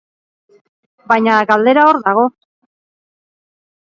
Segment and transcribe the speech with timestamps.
[1.11, 2.23] Baina galdera hor dago.